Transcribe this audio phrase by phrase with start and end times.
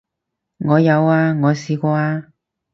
[0.57, 2.33] 我有啊，我試過啊